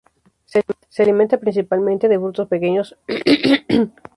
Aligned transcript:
Se 0.89 1.03
alimenta 1.03 1.37
principalmente 1.37 2.07
de 2.07 2.17
frutos 2.17 2.47
pequeños 2.47 2.97
de 3.07 3.21
"Cordia" 3.21 3.51
spp. 3.67 4.09